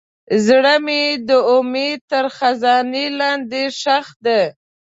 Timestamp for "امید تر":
1.55-2.25